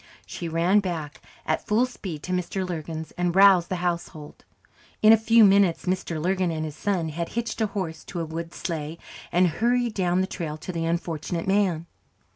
[0.25, 2.67] She ran back at full speed to Mr.
[2.67, 4.43] Lurgan's, and roused the household.
[5.03, 6.19] In a few minutes Mr.
[6.19, 8.97] Lurgan and his son had hitched a horse to a wood sleigh,
[9.31, 11.85] and hurried down the trail to the unfortunate man.